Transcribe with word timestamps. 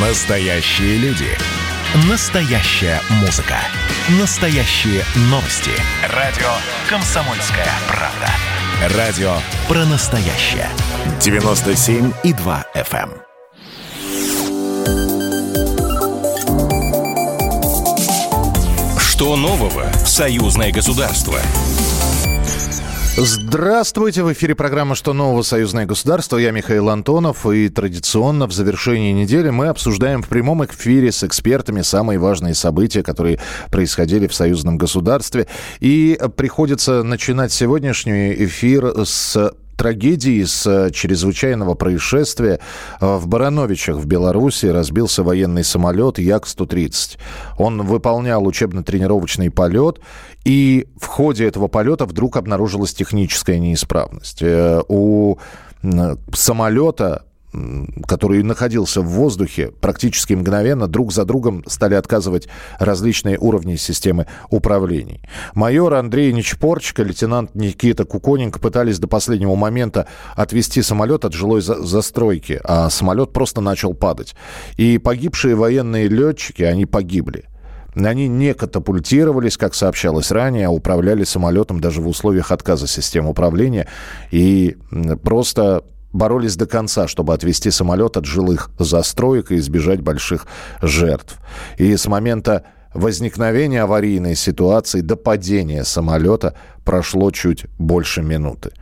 Настоящие 0.00 0.96
люди. 0.98 1.26
Настоящая 2.08 3.00
музыка. 3.20 3.56
Настоящие 4.20 5.02
новости. 5.22 5.72
Радио 6.14 6.46
«Комсомольская 6.88 7.66
правда». 7.88 8.28
Радио 8.96 9.38
про 9.66 9.84
настоящее. 9.86 10.68
97,2 11.18 12.64
FM. 12.76 13.10
эм. 13.10 13.22
Что 19.00 19.34
нового 19.34 19.90
в 20.04 20.06
союзное 20.06 20.70
государство? 20.70 21.40
Здравствуйте! 23.20 24.22
В 24.22 24.32
эфире 24.32 24.54
программа 24.54 24.94
«Что 24.94 25.12
нового? 25.12 25.42
Союзное 25.42 25.86
государство». 25.86 26.36
Я 26.36 26.52
Михаил 26.52 26.88
Антонов. 26.88 27.46
И 27.46 27.68
традиционно 27.68 28.46
в 28.46 28.52
завершении 28.52 29.10
недели 29.12 29.50
мы 29.50 29.66
обсуждаем 29.66 30.22
в 30.22 30.28
прямом 30.28 30.64
эфире 30.64 31.10
с 31.10 31.24
экспертами 31.24 31.82
самые 31.82 32.20
важные 32.20 32.54
события, 32.54 33.02
которые 33.02 33.40
происходили 33.72 34.28
в 34.28 34.34
союзном 34.34 34.78
государстве. 34.78 35.48
И 35.80 36.16
приходится 36.36 37.02
начинать 37.02 37.50
сегодняшний 37.50 38.32
эфир 38.34 39.04
с 39.04 39.52
трагедии 39.78 40.44
с 40.44 40.66
э, 40.66 40.90
чрезвычайного 40.90 41.74
происшествия 41.74 42.58
э, 43.00 43.16
в 43.16 43.26
Барановичах 43.28 43.96
в 43.96 44.06
Беларуси 44.06 44.66
разбился 44.66 45.22
военный 45.22 45.64
самолет 45.64 46.18
Як-130. 46.18 47.16
Он 47.56 47.82
выполнял 47.82 48.44
учебно-тренировочный 48.46 49.50
полет, 49.50 50.00
и 50.44 50.88
в 51.00 51.06
ходе 51.06 51.46
этого 51.46 51.68
полета 51.68 52.04
вдруг 52.04 52.36
обнаружилась 52.36 52.92
техническая 52.92 53.58
неисправность. 53.58 54.42
Э, 54.42 54.82
у 54.88 55.38
самолета 56.34 57.24
который 58.06 58.42
находился 58.42 59.00
в 59.00 59.06
воздухе, 59.06 59.72
практически 59.80 60.34
мгновенно 60.34 60.86
друг 60.86 61.12
за 61.12 61.24
другом 61.24 61.64
стали 61.66 61.94
отказывать 61.94 62.48
различные 62.78 63.38
уровни 63.38 63.76
системы 63.76 64.26
управлений. 64.50 65.22
Майор 65.54 65.94
Андрей 65.94 66.32
Нечпорчик 66.32 67.00
и 67.00 67.04
лейтенант 67.04 67.54
Никита 67.54 68.04
Куконенко 68.04 68.58
пытались 68.58 68.98
до 68.98 69.08
последнего 69.08 69.54
момента 69.54 70.06
отвести 70.36 70.82
самолет 70.82 71.24
от 71.24 71.32
жилой 71.32 71.62
за 71.62 71.82
застройки, 71.82 72.60
а 72.64 72.90
самолет 72.90 73.32
просто 73.32 73.60
начал 73.60 73.94
падать. 73.94 74.34
И 74.76 74.98
погибшие 74.98 75.54
военные 75.54 76.08
летчики, 76.08 76.62
они 76.62 76.84
погибли. 76.84 77.44
Они 77.94 78.28
не 78.28 78.54
катапультировались, 78.54 79.56
как 79.56 79.74
сообщалось 79.74 80.30
ранее, 80.30 80.66
а 80.66 80.70
управляли 80.70 81.24
самолетом 81.24 81.80
даже 81.80 82.00
в 82.00 82.08
условиях 82.08 82.52
отказа 82.52 82.86
системы 82.86 83.30
управления. 83.30 83.88
И 84.30 84.76
просто 85.22 85.84
боролись 86.12 86.56
до 86.56 86.66
конца, 86.66 87.08
чтобы 87.08 87.34
отвести 87.34 87.70
самолет 87.70 88.16
от 88.16 88.24
жилых 88.24 88.70
застроек 88.78 89.50
и 89.50 89.56
избежать 89.56 90.00
больших 90.00 90.46
жертв. 90.82 91.38
И 91.76 91.96
с 91.96 92.06
момента 92.06 92.64
возникновения 92.94 93.82
аварийной 93.82 94.34
ситуации 94.34 95.00
до 95.00 95.16
падения 95.16 95.84
самолета 95.84 96.54
прошло 96.84 97.30
чуть 97.30 97.66
больше 97.78 98.22
минуты. 98.22 98.72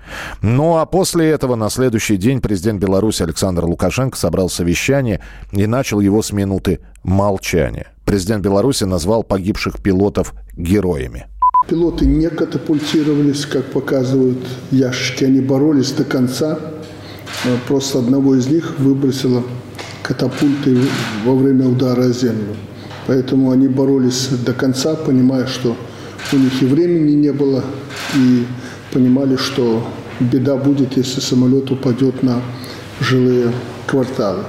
Ну 0.42 0.76
а 0.76 0.86
после 0.86 1.28
этого 1.30 1.56
на 1.56 1.68
следующий 1.70 2.16
день 2.16 2.40
президент 2.40 2.80
Беларуси 2.80 3.22
Александр 3.22 3.64
Лукашенко 3.64 4.16
собрал 4.16 4.48
совещание 4.48 5.20
и 5.52 5.66
начал 5.66 6.00
его 6.00 6.22
с 6.22 6.32
минуты 6.32 6.80
молчания. 7.02 7.92
Президент 8.04 8.44
Беларуси 8.44 8.84
назвал 8.84 9.24
погибших 9.24 9.82
пилотов 9.82 10.34
героями. 10.56 11.26
Пилоты 11.68 12.06
не 12.06 12.30
катапультировались, 12.30 13.44
как 13.44 13.64
показывают 13.72 14.38
ящики. 14.70 15.24
Они 15.24 15.40
боролись 15.40 15.90
до 15.90 16.04
конца. 16.04 16.60
Э, 17.44 17.56
просто 17.66 17.98
одного 17.98 18.34
из 18.36 18.46
них 18.46 18.78
выбросило 18.78 19.42
катапультой 20.02 20.78
во 21.24 21.34
время 21.34 21.68
удара 21.68 22.02
о 22.02 22.12
землю. 22.12 22.56
Поэтому 23.06 23.50
они 23.50 23.68
боролись 23.68 24.28
до 24.28 24.52
конца, 24.52 24.94
понимая, 24.94 25.46
что 25.46 25.76
у 26.32 26.36
них 26.36 26.62
и 26.62 26.66
времени 26.66 27.12
не 27.12 27.32
было, 27.32 27.64
и 28.14 28.46
понимали, 28.92 29.36
что 29.36 29.86
беда 30.18 30.56
будет, 30.56 30.96
если 30.96 31.20
самолет 31.20 31.70
упадет 31.70 32.22
на 32.22 32.40
жилые 33.00 33.52
кварталы. 33.86 34.44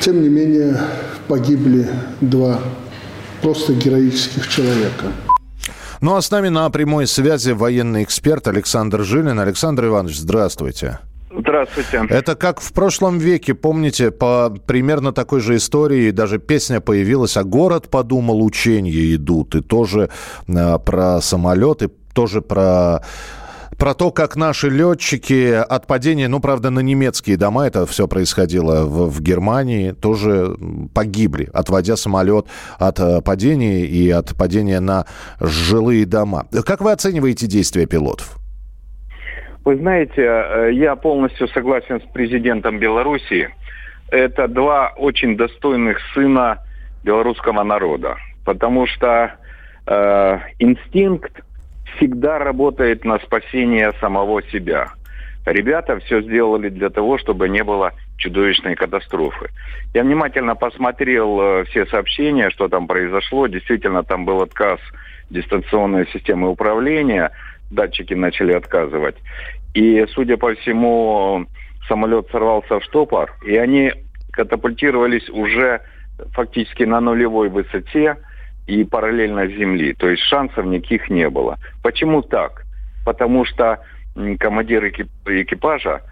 Тем 0.00 0.22
не 0.22 0.28
менее, 0.28 0.80
погибли 1.26 1.88
два 2.20 2.60
просто 3.42 3.72
героических 3.72 4.48
человека. 4.48 5.12
Ну 6.00 6.14
а 6.14 6.22
с 6.22 6.30
нами 6.30 6.48
на 6.48 6.68
прямой 6.70 7.06
связи 7.06 7.52
военный 7.52 8.02
эксперт 8.02 8.46
Александр 8.48 9.02
Жилин. 9.02 9.40
Александр 9.40 9.86
Иванович, 9.86 10.18
здравствуйте. 10.18 10.98
Здравствуйте. 11.46 12.02
Это 12.10 12.34
как 12.34 12.60
в 12.60 12.72
прошлом 12.72 13.18
веке, 13.18 13.54
помните, 13.54 14.10
по 14.10 14.50
примерно 14.66 15.12
такой 15.12 15.40
же 15.40 15.56
истории 15.56 16.10
даже 16.10 16.38
песня 16.38 16.80
появилась, 16.80 17.36
а 17.36 17.44
город 17.44 17.88
подумал, 17.88 18.44
учения 18.44 19.14
идут, 19.14 19.54
и 19.54 19.60
тоже 19.60 20.10
э, 20.48 20.78
про 20.78 21.20
самолеты, 21.20 21.88
тоже 22.12 22.42
про 22.42 23.02
про 23.78 23.94
то, 23.94 24.10
как 24.10 24.36
наши 24.36 24.70
летчики 24.70 25.52
от 25.52 25.86
падения, 25.86 26.28
ну, 26.28 26.40
правда, 26.40 26.70
на 26.70 26.80
немецкие 26.80 27.36
дома 27.36 27.66
это 27.66 27.84
все 27.84 28.08
происходило 28.08 28.86
в, 28.86 29.10
в 29.10 29.20
Германии, 29.20 29.92
тоже 29.92 30.56
погибли, 30.94 31.50
отводя 31.52 31.96
самолет 31.96 32.46
от 32.78 32.98
э, 32.98 33.20
падения 33.20 33.84
и 33.84 34.10
от 34.10 34.34
падения 34.34 34.80
на 34.80 35.06
жилые 35.40 36.06
дома. 36.06 36.46
Как 36.64 36.80
вы 36.80 36.92
оцениваете 36.92 37.46
действия 37.46 37.86
пилотов? 37.86 38.38
Вы 39.66 39.78
знаете, 39.78 40.22
э, 40.22 40.70
я 40.74 40.94
полностью 40.94 41.48
согласен 41.48 42.00
с 42.00 42.04
президентом 42.12 42.78
Белоруссии. 42.78 43.48
Это 44.12 44.46
два 44.46 44.92
очень 44.96 45.36
достойных 45.36 45.98
сына 46.14 46.58
белорусского 47.02 47.64
народа, 47.64 48.16
потому 48.44 48.86
что 48.86 49.34
э, 49.88 50.38
инстинкт 50.60 51.42
всегда 51.96 52.38
работает 52.38 53.04
на 53.04 53.18
спасение 53.18 53.92
самого 54.00 54.40
себя. 54.52 54.92
Ребята 55.44 55.98
все 55.98 56.22
сделали 56.22 56.68
для 56.68 56.88
того, 56.88 57.18
чтобы 57.18 57.48
не 57.48 57.64
было 57.64 57.92
чудовищной 58.18 58.76
катастрофы. 58.76 59.50
Я 59.94 60.04
внимательно 60.04 60.54
посмотрел 60.54 61.40
э, 61.40 61.64
все 61.64 61.86
сообщения, 61.86 62.50
что 62.50 62.68
там 62.68 62.86
произошло. 62.86 63.48
Действительно, 63.48 64.04
там 64.04 64.26
был 64.26 64.42
отказ 64.42 64.78
дистанционной 65.28 66.06
системы 66.12 66.50
управления– 66.50 67.32
датчики 67.70 68.14
начали 68.14 68.52
отказывать. 68.52 69.16
И, 69.74 70.06
судя 70.14 70.36
по 70.36 70.54
всему, 70.54 71.46
самолет 71.88 72.28
сорвался 72.30 72.80
в 72.80 72.84
штопор, 72.84 73.32
и 73.44 73.56
они 73.56 73.92
катапультировались 74.32 75.28
уже 75.30 75.82
фактически 76.32 76.84
на 76.84 77.00
нулевой 77.00 77.48
высоте 77.48 78.16
и 78.66 78.84
параллельно 78.84 79.46
Земли. 79.46 79.94
То 79.94 80.08
есть 80.08 80.22
шансов 80.24 80.64
никаких 80.64 81.08
не 81.08 81.28
было. 81.28 81.58
Почему 81.82 82.22
так? 82.22 82.64
Потому 83.04 83.44
что 83.44 83.80
командир 84.38 84.86
экипажа 84.88 86.02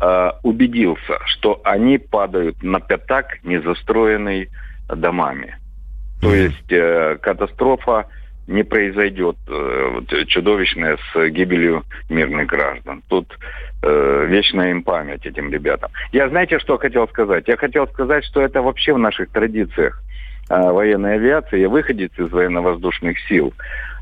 э, 0.00 0.30
убедился, 0.42 1.18
что 1.26 1.60
они 1.64 1.98
падают 1.98 2.62
на 2.62 2.80
пятак, 2.80 3.42
не 3.44 3.60
застроенный 3.60 4.50
домами. 4.88 5.56
То 6.20 6.34
есть 6.34 6.70
э, 6.70 7.18
катастрофа 7.20 8.06
не 8.46 8.64
произойдет 8.64 9.36
э, 9.48 10.00
чудовищное 10.26 10.98
с 11.12 11.28
гибелью 11.28 11.84
мирных 12.08 12.46
граждан. 12.46 13.02
Тут 13.08 13.38
э, 13.82 14.26
вечная 14.28 14.70
им 14.70 14.82
память 14.82 15.24
этим 15.26 15.52
ребятам. 15.52 15.90
Я 16.12 16.28
знаете, 16.28 16.58
что 16.58 16.78
хотел 16.78 17.06
сказать? 17.08 17.46
Я 17.46 17.56
хотел 17.56 17.86
сказать, 17.88 18.24
что 18.24 18.40
это 18.40 18.62
вообще 18.62 18.92
в 18.92 18.98
наших 18.98 19.30
традициях 19.30 20.02
э, 20.50 20.56
военной 20.56 21.14
авиации, 21.14 21.66
выходец 21.66 22.10
из 22.18 22.30
военно-воздушных 22.30 23.18
сил. 23.28 23.54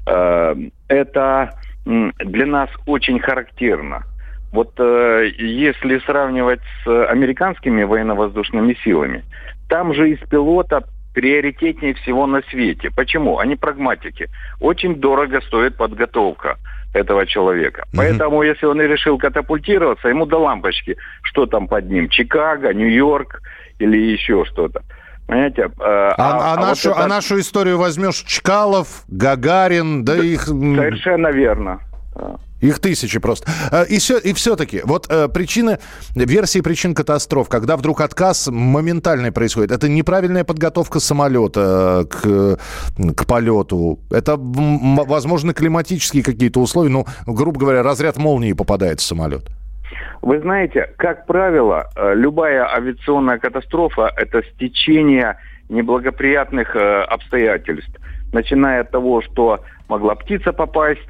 Э, 0.06 0.55
это 0.89 1.55
э, 1.87 2.11
для 2.19 2.47
нас 2.47 2.71
очень 2.87 3.21
характерно. 3.21 4.05
Вот 4.53 4.73
э, 4.79 5.31
если 5.39 5.99
сравнивать 6.00 6.61
с 6.84 7.06
американскими 7.06 7.84
военно-воздушными 7.84 8.75
силами, 8.83 9.23
там 9.69 9.95
же 9.95 10.11
из 10.11 10.19
пилота 10.29 10.82
приоритетнее 11.20 11.93
всего 11.93 12.26
на 12.26 12.40
свете. 12.50 12.90
Почему? 12.96 13.38
Они 13.38 13.55
прагматики. 13.55 14.31
Очень 14.58 14.94
дорого 14.94 15.43
стоит 15.43 15.76
подготовка 15.76 16.56
этого 16.94 17.26
человека. 17.26 17.82
Mm-hmm. 17.82 17.96
Поэтому, 17.99 18.43
если 18.43 18.64
он 18.64 18.81
и 18.81 18.87
решил 18.87 19.19
катапультироваться, 19.19 20.08
ему 20.08 20.25
до 20.25 20.38
лампочки, 20.38 20.96
что 21.22 21.44
там 21.44 21.69
под 21.69 21.90
ним, 21.90 22.08
Чикаго, 22.08 22.72
Нью-Йорк 22.72 23.43
или 23.78 23.99
еще 23.99 24.46
что-то. 24.46 24.82
Понимаете? 25.26 25.64
Э, 25.64 25.69
а, 25.78 26.14
а, 26.17 26.55
а, 26.55 26.56
нашу, 26.56 26.88
вот 26.88 26.96
это... 26.96 27.05
а 27.05 27.06
нашу 27.06 27.38
историю 27.38 27.76
возьмешь 27.76 28.25
Чкалов, 28.26 29.05
Гагарин, 29.08 30.02
да, 30.06 30.16
да 30.16 30.25
их... 30.25 30.44
Совершенно 30.44 31.28
верно. 31.28 31.81
Их 32.61 32.79
тысячи 32.79 33.19
просто. 33.19 33.51
Э, 33.73 33.85
и, 33.87 33.99
все, 33.99 34.19
и 34.19 34.33
все-таки, 34.33 34.83
вот 34.85 35.07
э, 35.11 35.29
причины, 35.29 35.79
версии 36.15 36.61
причин 36.61 36.95
катастроф, 36.95 37.49
когда 37.49 37.77
вдруг 37.77 38.01
отказ 38.01 38.49
моментальный 38.51 39.33
происходит, 39.33 39.71
это 39.73 39.89
неправильная 39.89 40.45
подготовка 40.45 41.01
самолета 41.01 42.07
к, 42.11 42.59
к 43.15 43.27
полету, 43.27 43.99
это, 44.11 44.37
возможно, 44.39 45.55
климатические 45.55 46.23
какие-то 46.23 46.61
условия, 46.61 46.91
ну, 46.91 47.07
грубо 47.27 47.61
говоря, 47.61 47.83
разряд 47.83 48.17
молнии 48.19 48.53
попадает 48.53 49.01
в 49.01 49.03
самолет. 49.03 49.49
Вы 50.23 50.39
знаете, 50.41 50.93
как 50.99 51.27
правило, 51.27 51.89
э, 51.97 52.15
любая 52.15 52.71
авиационная 52.75 53.39
катастрофа– 53.39 54.12
это 54.17 54.43
стечение 54.55 55.39
неблагоприятных 55.71 56.77
э, 56.77 57.03
обстоятельств. 57.03 57.97
Начиная 58.33 58.83
от 58.83 58.91
того, 58.91 59.23
что 59.23 59.61
могла 59.89 60.15
птица 60.15 60.53
попасть, 60.53 61.09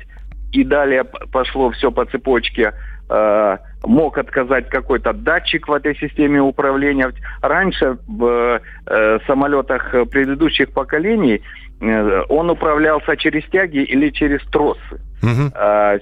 и 0.52 0.64
далее 0.64 1.04
пошло 1.04 1.70
все 1.70 1.90
по 1.90 2.04
цепочке. 2.06 2.72
Э, 3.08 3.58
мог 3.84 4.18
отказать 4.18 4.68
какой-то 4.68 5.12
датчик 5.12 5.68
в 5.68 5.72
этой 5.72 5.96
системе 5.96 6.40
управления. 6.40 7.12
Раньше 7.40 7.98
в 8.06 8.60
самолетах 9.26 9.90
предыдущих 10.10 10.72
поколений 10.72 11.42
он 12.28 12.50
управлялся 12.50 13.16
через 13.16 13.44
тяги 13.46 13.78
или 13.78 14.10
через 14.10 14.42
тросы. 14.50 15.00
Угу. 15.22 15.52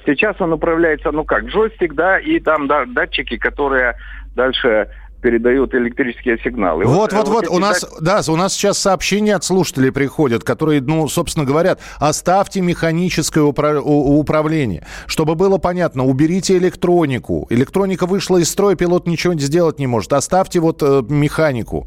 Сейчас 0.06 0.40
он 0.40 0.52
управляется, 0.52 1.12
ну 1.12 1.24
как, 1.24 1.44
джойстик, 1.44 1.94
да, 1.94 2.18
и 2.18 2.40
там 2.40 2.66
да, 2.66 2.84
датчики, 2.84 3.36
которые 3.36 3.94
дальше 4.34 4.88
передают 5.20 5.74
электрические 5.74 6.38
сигналы. 6.38 6.84
Вот, 6.84 7.12
вот, 7.12 7.28
вот, 7.28 7.46
вот, 7.46 7.48
у 7.48 7.58
нас, 7.58 7.84
да, 8.00 8.20
у 8.28 8.36
нас 8.36 8.54
сейчас 8.54 8.78
сообщения 8.78 9.34
от 9.34 9.44
слушателей 9.44 9.92
приходят, 9.92 10.44
которые, 10.44 10.80
ну, 10.80 11.08
собственно, 11.08 11.44
говорят, 11.44 11.80
оставьте 11.98 12.60
механическое 12.60 13.44
упра- 13.44 13.80
управление, 13.80 14.84
чтобы 15.06 15.34
было 15.34 15.58
понятно, 15.58 16.04
уберите 16.04 16.56
электронику. 16.56 17.46
Электроника 17.50 18.06
вышла 18.06 18.38
из 18.38 18.50
строя, 18.50 18.76
пилот 18.76 19.06
ничего 19.06 19.34
сделать 19.34 19.78
не 19.78 19.86
может. 19.86 20.12
Оставьте 20.12 20.60
вот 20.60 20.82
э, 20.82 21.02
механику. 21.08 21.86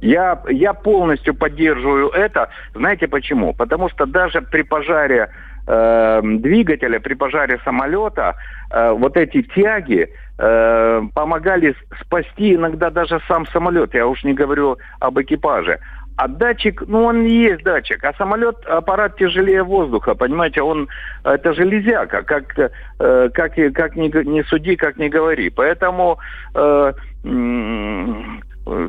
Я, 0.00 0.42
я 0.48 0.72
полностью 0.72 1.34
поддерживаю 1.34 2.08
это. 2.08 2.50
Знаете 2.74 3.06
почему? 3.06 3.54
Потому 3.54 3.88
что 3.88 4.04
даже 4.04 4.42
при 4.42 4.62
пожаре 4.62 5.30
э, 5.66 6.20
двигателя, 6.22 6.98
при 6.98 7.14
пожаре 7.14 7.60
самолета, 7.64 8.34
э, 8.70 8.90
вот 8.92 9.16
эти 9.16 9.42
тяги 9.42 10.08
э, 10.38 11.02
помогали 11.14 11.74
спасти 12.00 12.54
иногда 12.54 12.90
даже 12.90 13.20
сам 13.28 13.46
самолет. 13.46 13.94
Я 13.94 14.06
уж 14.06 14.24
не 14.24 14.34
говорю 14.34 14.78
об 15.00 15.20
экипаже. 15.20 15.78
А 16.16 16.28
датчик, 16.28 16.82
ну 16.86 17.04
он 17.04 17.24
и 17.24 17.30
есть 17.30 17.64
датчик, 17.64 18.04
а 18.04 18.12
самолет, 18.14 18.56
аппарат 18.66 19.16
тяжелее 19.16 19.62
воздуха, 19.62 20.14
понимаете, 20.14 20.60
он, 20.60 20.88
это 21.24 21.54
железяка, 21.54 22.22
как, 22.22 22.58
э, 22.58 23.30
как, 23.32 23.54
как 23.74 23.96
не, 23.96 24.08
не 24.28 24.44
суди, 24.44 24.76
как 24.76 24.98
не 24.98 25.08
говори. 25.08 25.48
Поэтому 25.48 26.18
э, 26.54 26.92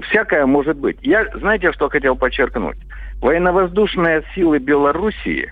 всякое 0.04 0.46
может 0.46 0.78
быть. 0.78 0.98
Я, 1.02 1.26
знаете, 1.36 1.72
что 1.72 1.90
хотел 1.90 2.16
подчеркнуть? 2.16 2.78
Военно-воздушные 3.22 4.24
силы 4.36 4.60
Белоруссии 4.60 5.52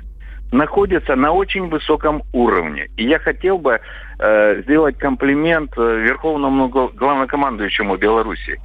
находятся 0.51 1.15
на 1.15 1.31
очень 1.31 1.69
высоком 1.69 2.23
уровне. 2.33 2.87
И 2.97 3.05
я 3.05 3.19
хотел 3.19 3.57
бы 3.57 3.79
э, 4.19 4.61
сделать 4.63 4.97
комплимент 4.97 5.71
э, 5.77 6.01
Верховному 6.01 6.67
главнокомандующему 6.69 7.97
Беларуси. 7.97 8.59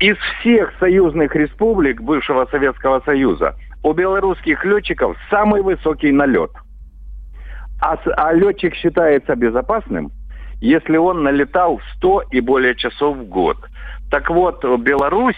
Из 0.00 0.16
всех 0.40 0.72
союзных 0.80 1.34
республик 1.36 2.00
бывшего 2.00 2.46
Советского 2.46 3.00
Союза 3.00 3.54
у 3.84 3.92
белорусских 3.92 4.64
летчиков 4.64 5.16
самый 5.30 5.62
высокий 5.62 6.10
налет. 6.10 6.50
А, 7.80 7.96
а 8.16 8.32
летчик 8.32 8.74
считается 8.74 9.36
безопасным, 9.36 10.10
если 10.60 10.96
он 10.96 11.22
налетал 11.22 11.80
100 11.96 12.24
и 12.32 12.40
более 12.40 12.74
часов 12.74 13.16
в 13.16 13.24
год. 13.24 13.56
Так 14.10 14.28
вот, 14.30 14.64
Беларусь 14.80 15.36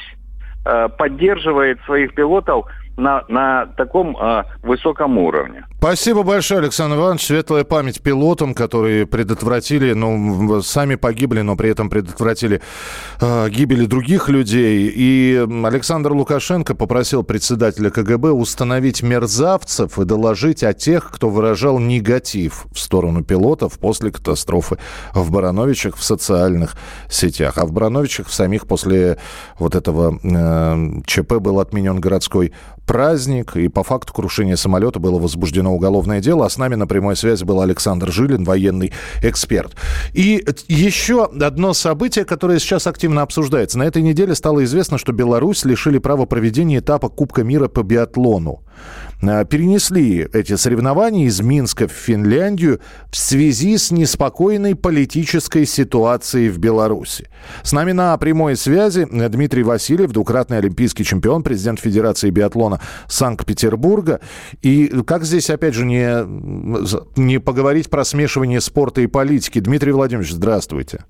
э, 0.64 0.88
поддерживает 0.98 1.80
своих 1.82 2.14
пилотов 2.14 2.66
на, 2.96 3.24
на 3.28 3.66
таком 3.76 4.16
э, 4.16 4.44
высоком 4.62 5.18
уровне. 5.18 5.64
Спасибо 5.78 6.22
большое, 6.22 6.60
Александр 6.60 6.96
Иванович. 6.96 7.26
Светлая 7.26 7.64
память 7.64 8.00
пилотам, 8.00 8.54
которые 8.54 9.06
предотвратили, 9.06 9.92
ну, 9.92 10.62
сами 10.62 10.94
погибли, 10.94 11.42
но 11.42 11.56
при 11.56 11.70
этом 11.70 11.90
предотвратили 11.90 12.62
э, 13.20 13.48
гибели 13.50 13.84
других 13.84 14.28
людей. 14.28 14.90
И 14.94 15.46
Александр 15.64 16.12
Лукашенко 16.12 16.74
попросил 16.74 17.22
председателя 17.22 17.90
КГБ 17.90 18.30
установить 18.30 19.02
мерзавцев 19.02 19.98
и 19.98 20.04
доложить 20.04 20.62
о 20.62 20.72
тех, 20.72 21.10
кто 21.10 21.28
выражал 21.28 21.78
негатив 21.78 22.66
в 22.72 22.78
сторону 22.78 23.22
пилотов 23.22 23.78
после 23.78 24.10
катастрофы 24.10 24.78
в 25.12 25.30
Барановичах 25.30 25.96
в 25.96 26.02
социальных 26.02 26.76
сетях. 27.10 27.58
А 27.58 27.66
в 27.66 27.72
Барановичах 27.72 28.28
в 28.28 28.32
самих 28.34 28.66
после 28.66 29.18
вот 29.58 29.74
этого 29.74 30.18
э, 30.22 31.02
ЧП 31.04 31.34
был 31.34 31.60
отменен 31.60 32.00
городской 32.00 32.52
праздник, 32.86 33.56
и 33.56 33.68
по 33.68 33.82
факту 33.82 34.12
крушения 34.12 34.56
самолета 34.56 34.98
было 34.98 35.18
возбуждено 35.18 35.74
уголовное 35.74 36.20
дело. 36.20 36.46
А 36.46 36.50
с 36.50 36.58
нами 36.58 36.74
на 36.74 36.86
прямой 36.86 37.16
связи 37.16 37.44
был 37.44 37.60
Александр 37.60 38.10
Жилин, 38.12 38.44
военный 38.44 38.92
эксперт. 39.22 39.74
И 40.12 40.44
еще 40.68 41.24
одно 41.24 41.72
событие, 41.72 42.24
которое 42.24 42.58
сейчас 42.58 42.86
активно 42.86 43.22
обсуждается. 43.22 43.78
На 43.78 43.84
этой 43.84 44.02
неделе 44.02 44.34
стало 44.34 44.64
известно, 44.64 44.98
что 44.98 45.12
Беларусь 45.12 45.64
лишили 45.64 45.98
права 45.98 46.26
проведения 46.26 46.78
этапа 46.78 47.08
Кубка 47.08 47.42
мира 47.42 47.68
по 47.68 47.82
биатлону. 47.82 48.62
А, 49.28 49.44
перенесли 49.44 50.26
эти 50.32 50.56
соревнования 50.56 51.26
из 51.26 51.40
Минска 51.40 51.88
в 51.88 51.92
Финляндию 51.92 52.80
в 53.10 53.16
связи 53.16 53.78
с 53.78 53.90
неспокойной 53.90 54.74
политической 54.74 55.66
ситуацией 55.66 56.48
в 56.48 56.58
Беларуси. 56.58 57.28
С 57.62 57.72
нами 57.72 57.92
на 57.92 58.16
прямой 58.18 58.56
связи 58.56 59.06
Дмитрий 59.10 59.62
Васильев, 59.62 60.12
двукратный 60.12 60.58
олимпийский 60.58 61.04
чемпион, 61.04 61.42
президент 61.42 61.80
Федерации 61.80 62.30
биатлона 62.30 62.80
Санкт-Петербурга. 63.08 64.20
И 64.62 64.88
как 65.06 65.24
здесь, 65.24 65.50
опять 65.50 65.74
же, 65.74 65.84
не, 65.84 67.20
не 67.20 67.38
поговорить 67.38 67.90
про 67.90 68.04
смешивание 68.04 68.60
спорта 68.60 69.00
и 69.00 69.06
политики? 69.06 69.60
Дмитрий 69.60 69.92
Владимирович, 69.92 70.32
здравствуйте. 70.32 71.04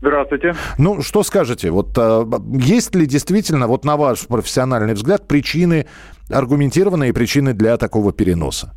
Здравствуйте. 0.00 0.54
Ну, 0.78 1.02
что 1.02 1.22
скажете? 1.22 1.70
Вот 1.70 1.96
а, 1.98 2.26
есть 2.52 2.94
ли 2.94 3.06
действительно, 3.06 3.66
вот 3.66 3.84
на 3.84 3.96
ваш 3.96 4.26
профессиональный 4.26 4.94
взгляд, 4.94 5.28
причины, 5.28 5.86
аргументированные 6.30 7.12
причины 7.12 7.52
для 7.52 7.76
такого 7.76 8.12
переноса? 8.12 8.72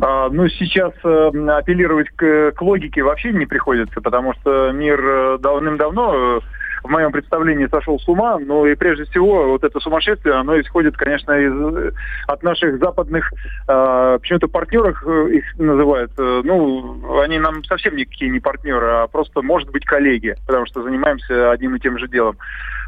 А, 0.00 0.28
ну, 0.30 0.48
сейчас 0.48 0.92
э, 1.04 1.30
апеллировать 1.48 2.08
к, 2.10 2.52
к 2.52 2.62
логике 2.62 3.02
вообще 3.02 3.32
не 3.32 3.46
приходится, 3.46 4.00
потому 4.00 4.34
что 4.34 4.72
мир 4.72 5.00
э, 5.00 5.38
давным-давно 5.38 6.38
э, 6.38 6.40
в 6.84 6.88
моем 6.90 7.10
представлении 7.12 7.66
сошел 7.66 7.98
с 7.98 8.06
ума, 8.06 8.38
но 8.38 8.66
и 8.66 8.74
прежде 8.74 9.04
всего 9.04 9.48
вот 9.48 9.64
это 9.64 9.80
сумасшествие, 9.80 10.34
оно 10.34 10.60
исходит, 10.60 10.96
конечно, 10.96 11.32
из, 11.32 11.92
от 12.26 12.42
наших 12.42 12.78
западных, 12.78 13.32
э, 13.66 14.18
почему-то 14.20 14.48
партнеров 14.48 15.02
э, 15.04 15.28
их 15.32 15.58
называют, 15.58 16.12
э, 16.18 16.42
ну, 16.44 17.20
они 17.22 17.38
нам 17.38 17.64
совсем 17.64 17.96
никакие 17.96 18.30
не 18.30 18.38
партнеры, 18.38 18.86
а 18.86 19.06
просто, 19.06 19.40
может 19.40 19.70
быть, 19.70 19.86
коллеги, 19.86 20.34
потому 20.46 20.66
что 20.66 20.82
занимаемся 20.82 21.50
одним 21.50 21.74
и 21.74 21.80
тем 21.80 21.98
же 21.98 22.06
делом. 22.06 22.36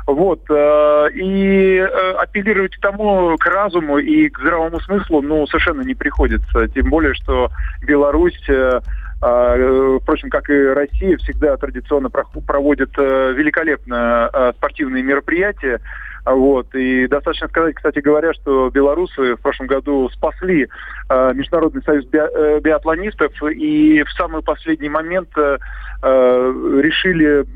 Вот. 0.07 0.41
Э, 0.51 1.09
и 1.13 1.79
э, 1.79 2.13
апеллировать 2.19 2.77
к 2.77 2.81
тому, 2.81 3.37
к 3.39 3.47
разуму 3.47 3.99
и 3.99 4.29
к 4.29 4.39
здравому 4.39 4.79
смыслу, 4.81 5.21
ну, 5.21 5.47
совершенно 5.47 5.81
не 5.83 5.95
приходится. 5.95 6.69
Тем 6.69 6.91
более, 6.91 7.15
что 7.15 7.51
Беларусь 7.83 8.41
э, 8.49 8.81
впрочем, 9.19 10.29
как 10.31 10.51
и 10.51 10.67
Россия, 10.69 11.17
всегда 11.19 11.57
традиционно 11.57 12.11
проводит 12.11 12.91
э, 12.99 13.33
великолепно 13.33 14.31
э, 14.33 14.53
спортивные 14.57 15.03
мероприятия. 15.03 15.81
Вот. 16.27 16.75
И 16.75 17.07
достаточно 17.07 17.49
сказать, 17.49 17.77
кстати 17.77 18.01
говоря, 18.01 18.35
что 18.35 18.69
белорусы 18.69 19.37
в 19.37 19.41
прошлом 19.41 19.69
году 19.69 20.11
спасли 20.11 20.69
э, 21.09 21.33
Международный 21.35 21.83
союз 21.83 22.05
би 22.07 22.19
э, 22.19 22.61
биатлонистов 22.61 23.33
и 23.45 24.03
в 24.03 24.11
самый 24.13 24.43
последний 24.43 24.89
момент 24.89 25.31
э, 25.37 25.57
решили 26.03 27.47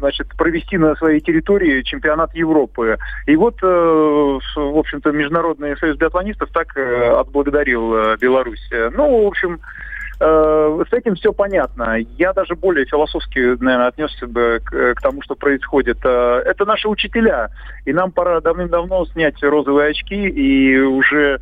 значит, 0.00 0.28
провести 0.36 0.76
на 0.76 0.96
своей 0.96 1.20
территории 1.20 1.82
чемпионат 1.82 2.34
Европы. 2.34 2.98
И 3.26 3.36
вот, 3.36 3.56
э, 3.62 3.66
в 3.66 4.78
общем-то, 4.78 5.12
Международный 5.12 5.76
союз 5.78 5.96
биатлонистов 5.96 6.50
так 6.50 6.76
э, 6.76 7.10
отблагодарил 7.20 7.94
э, 7.94 8.16
Беларусь. 8.18 8.68
Ну, 8.92 9.24
в 9.24 9.26
общем, 9.28 9.60
Э, 9.60 9.93
с 10.18 10.92
этим 10.92 11.14
все 11.16 11.32
понятно. 11.32 11.98
Я 12.16 12.32
даже 12.32 12.54
более 12.54 12.86
философски, 12.86 13.56
наверное, 13.62 13.88
отнесся 13.88 14.26
бы 14.26 14.60
к, 14.64 14.94
к 14.94 15.00
тому, 15.00 15.22
что 15.22 15.34
происходит. 15.34 15.98
Э, 16.04 16.42
это 16.44 16.64
наши 16.64 16.88
учителя, 16.88 17.50
и 17.84 17.92
нам 17.92 18.12
пора 18.12 18.40
давным-давно 18.40 19.06
снять 19.06 19.42
розовые 19.42 19.90
очки 19.90 20.14
и 20.14 20.78
уже 20.78 21.40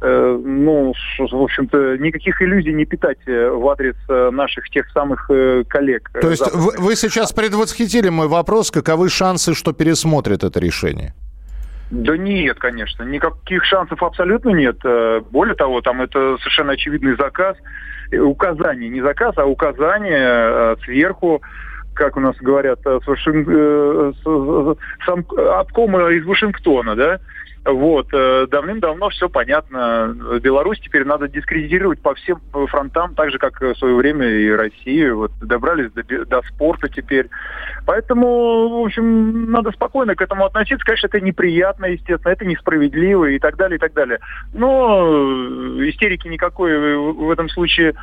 э, 0.00 0.40
ну, 0.44 0.94
в 1.18 1.42
общем-то, 1.42 1.98
никаких 1.98 2.40
иллюзий 2.40 2.72
не 2.72 2.84
питать 2.84 3.18
в 3.26 3.68
адрес 3.68 3.96
наших 4.08 4.68
тех 4.70 4.88
самых 4.90 5.26
коллег. 5.68 6.10
То 6.20 6.30
есть 6.30 6.54
вы, 6.54 6.72
вы 6.78 6.96
сейчас 6.96 7.32
предвосхитили 7.32 8.08
мой 8.08 8.28
вопрос, 8.28 8.70
каковы 8.70 9.08
шансы, 9.08 9.54
что 9.54 9.72
пересмотрят 9.72 10.44
это 10.44 10.60
решение? 10.60 11.14
Да 12.02 12.16
нет, 12.16 12.58
конечно, 12.58 13.04
никаких 13.04 13.64
шансов 13.64 14.02
абсолютно 14.02 14.50
нет. 14.50 14.78
Более 15.30 15.54
того, 15.54 15.80
там 15.80 16.02
это 16.02 16.36
совершенно 16.38 16.72
очевидный 16.72 17.16
заказ 17.16 17.56
указание, 18.12 18.88
не 18.88 19.00
заказ, 19.00 19.34
а 19.36 19.46
указание 19.46 20.16
э, 20.18 20.76
сверху 20.84 21.42
как 21.94 22.16
у 22.16 22.20
нас 22.20 22.36
говорят, 22.36 22.80
э, 22.84 22.98
с, 23.02 23.06
Вашинг... 23.06 23.48
Э, 23.50 24.12
сам 25.06 25.24
обкома 25.58 26.10
из 26.10 26.24
Вашингтона, 26.24 26.94
да, 26.94 27.20
вот, 27.64 28.08
э, 28.12 28.46
давным-давно 28.50 29.08
все 29.08 29.30
понятно. 29.30 30.14
Беларусь 30.42 30.80
теперь 30.80 31.06
надо 31.06 31.28
дискредитировать 31.28 31.98
по 32.00 32.14
всем 32.14 32.38
фронтам, 32.68 33.14
так 33.14 33.30
же, 33.30 33.38
как 33.38 33.58
в 33.58 33.74
свое 33.76 33.94
время 33.94 34.28
и 34.28 34.50
Россию. 34.50 35.16
Вот, 35.16 35.32
добрались 35.40 35.90
до, 35.92 36.26
до 36.26 36.42
спорта 36.42 36.88
теперь. 36.88 37.28
Поэтому, 37.86 38.82
в 38.82 38.84
общем, 38.84 39.50
надо 39.50 39.70
спокойно 39.72 40.14
к 40.14 40.20
этому 40.20 40.44
относиться. 40.44 40.84
Конечно, 40.84 41.06
это 41.06 41.20
неприятно, 41.22 41.86
естественно, 41.86 42.32
это 42.32 42.44
несправедливо 42.44 43.30
и 43.30 43.38
так 43.38 43.56
далее, 43.56 43.76
и 43.76 43.80
так 43.80 43.94
далее. 43.94 44.18
Но 44.52 45.80
истерики 45.88 46.28
никакой 46.28 46.96
в 46.96 47.30
этом 47.30 47.48
случае 47.48 47.94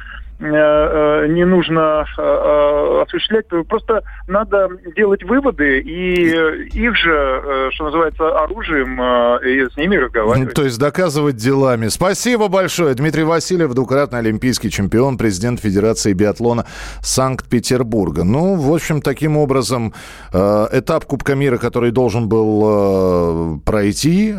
не 0.41 1.45
нужно 1.45 2.05
э, 2.17 3.01
осуществлять. 3.03 3.45
Просто 3.67 4.01
надо 4.27 4.69
делать 4.95 5.23
выводы 5.23 5.79
и 5.79 6.31
их 6.67 6.95
же, 6.95 7.69
что 7.71 7.85
называется, 7.85 8.27
оружием 8.39 8.99
и 9.43 9.69
с 9.71 9.77
ними 9.77 9.97
разговаривать. 9.97 10.53
То 10.53 10.63
есть 10.63 10.79
доказывать 10.79 11.35
делами. 11.35 11.89
Спасибо 11.89 12.47
большое. 12.47 12.95
Дмитрий 12.95 13.23
Васильев, 13.23 13.73
двукратный 13.73 14.19
олимпийский 14.19 14.71
чемпион, 14.71 15.17
президент 15.17 15.59
Федерации 15.59 16.13
биатлона 16.13 16.65
Санкт-Петербурга. 17.01 18.23
Ну, 18.23 18.55
в 18.55 18.73
общем, 18.73 19.01
таким 19.01 19.37
образом, 19.37 19.93
этап 20.31 21.05
Кубка 21.05 21.35
мира, 21.35 21.57
который 21.57 21.91
должен 21.91 22.27
был 22.29 23.59
пройти, 23.65 24.33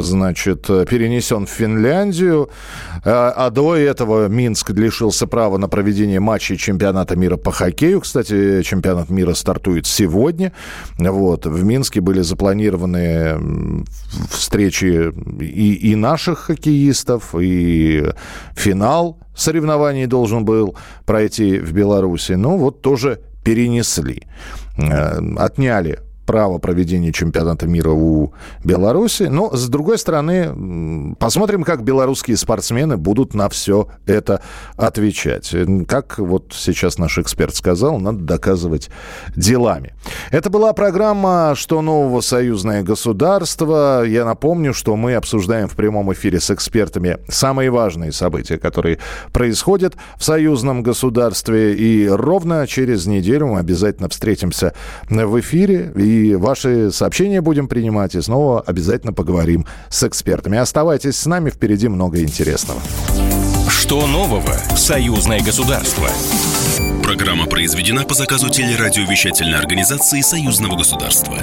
значит, 0.00 0.66
перенесен 0.66 1.46
в 1.46 1.50
Финляндию, 1.50 2.50
а 3.04 3.48
до 3.50 3.76
этого 3.76 4.28
Минск 4.28 4.70
лишился 4.70 5.21
появится 5.22 5.26
право 5.26 5.58
на 5.58 5.68
проведение 5.68 6.20
матчей 6.20 6.56
чемпионата 6.56 7.16
мира 7.16 7.36
по 7.36 7.52
хоккею. 7.52 8.00
Кстати, 8.00 8.62
чемпионат 8.62 9.10
мира 9.10 9.34
стартует 9.34 9.86
сегодня. 9.86 10.52
Вот. 10.98 11.46
В 11.46 11.64
Минске 11.64 12.00
были 12.00 12.22
запланированы 12.22 13.84
встречи 14.30 15.12
и, 15.40 15.92
и 15.92 15.96
наших 15.96 16.38
хоккеистов, 16.38 17.34
и 17.40 18.04
финал 18.56 19.18
соревнований 19.34 20.06
должен 20.06 20.44
был 20.44 20.76
пройти 21.06 21.58
в 21.58 21.72
Беларуси. 21.72 22.36
Но 22.36 22.56
вот 22.56 22.82
тоже 22.82 23.18
перенесли. 23.44 24.22
Э, 24.78 25.18
отняли 25.38 25.98
право 26.26 26.58
проведения 26.58 27.12
чемпионата 27.12 27.66
мира 27.66 27.90
у 27.90 28.32
Беларуси. 28.64 29.24
Но, 29.24 29.54
с 29.54 29.68
другой 29.68 29.98
стороны, 29.98 31.14
посмотрим, 31.18 31.64
как 31.64 31.82
белорусские 31.82 32.36
спортсмены 32.36 32.96
будут 32.96 33.34
на 33.34 33.48
все 33.48 33.88
это 34.06 34.42
отвечать. 34.76 35.54
Как 35.86 36.18
вот 36.18 36.54
сейчас 36.56 36.98
наш 36.98 37.18
эксперт 37.18 37.54
сказал, 37.54 37.98
надо 37.98 38.20
доказывать 38.20 38.90
делами. 39.36 39.94
Это 40.30 40.50
была 40.50 40.72
программа 40.72 41.54
«Что 41.56 41.82
нового 41.82 42.20
союзное 42.20 42.82
государство». 42.82 44.04
Я 44.04 44.24
напомню, 44.24 44.74
что 44.74 44.96
мы 44.96 45.14
обсуждаем 45.14 45.68
в 45.68 45.76
прямом 45.76 46.12
эфире 46.12 46.40
с 46.40 46.50
экспертами 46.50 47.18
самые 47.28 47.70
важные 47.70 48.12
события, 48.12 48.58
которые 48.58 48.98
происходят 49.32 49.96
в 50.16 50.24
союзном 50.24 50.82
государстве. 50.82 51.74
И 51.74 52.08
ровно 52.08 52.66
через 52.66 53.06
неделю 53.06 53.48
мы 53.48 53.58
обязательно 53.58 54.08
встретимся 54.08 54.74
в 55.08 55.40
эфире. 55.40 55.92
И 55.96 56.11
и 56.12 56.34
ваши 56.34 56.90
сообщения 56.90 57.40
будем 57.40 57.68
принимать, 57.68 58.14
и 58.14 58.20
снова 58.20 58.60
обязательно 58.60 59.12
поговорим 59.12 59.66
с 59.88 60.02
экспертами. 60.04 60.58
Оставайтесь 60.58 61.16
с 61.16 61.26
нами, 61.26 61.50
впереди 61.50 61.88
много 61.88 62.20
интересного. 62.20 62.80
Что 63.68 64.06
нового 64.06 64.54
в 64.74 64.78
союзное 64.78 65.40
государство? 65.40 66.08
Программа 67.02 67.46
произведена 67.46 68.04
по 68.04 68.14
заказу 68.14 68.48
телерадиовещательной 68.48 69.58
организации 69.58 70.20
союзного 70.20 70.76
государства. 70.76 71.36